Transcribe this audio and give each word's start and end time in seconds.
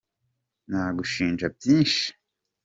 Nagushinja 0.69 1.45
byinshi 1.55 2.05